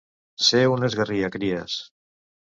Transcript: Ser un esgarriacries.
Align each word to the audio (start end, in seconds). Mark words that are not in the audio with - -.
Ser 0.45 0.61
un 0.75 0.87
esgarriacries. 0.87 1.75